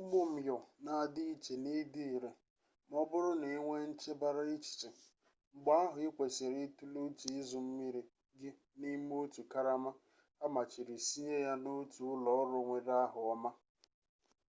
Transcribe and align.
ụmụ 0.00 0.20
myọ 0.34 0.56
na-adị 0.84 1.22
iche 1.34 1.54
n'ịdị 1.62 2.02
ire 2.16 2.30
ma 2.88 2.96
ọ 3.02 3.08
bụrụ 3.10 3.30
na 3.40 3.46
ị 3.56 3.58
nwee 3.64 3.84
nchebara 3.90 4.42
echiche 4.54 4.88
mgbe 5.54 5.70
ahụ 5.80 5.96
ị 6.06 6.08
kwesịrị 6.16 6.60
itule 6.66 6.98
uche 7.08 7.28
ịzụ 7.40 7.58
mmiri 7.66 8.02
gị 8.38 8.48
n'ime 8.78 9.14
otu 9.22 9.40
karama 9.52 9.90
amachiri 10.44 10.96
siye 11.08 11.36
na 11.64 11.70
otu 11.80 12.00
ụlọ 12.14 12.30
ọrụ 12.42 12.56
nwere 12.66 12.92
aha 13.04 13.18
ọma 13.34 13.50